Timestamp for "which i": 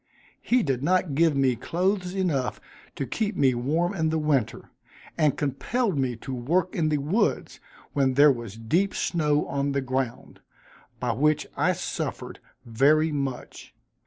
11.11-11.73